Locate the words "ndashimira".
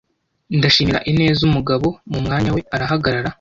0.57-0.99